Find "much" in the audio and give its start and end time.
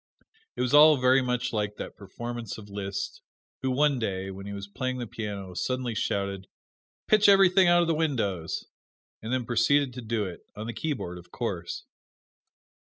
1.21-1.53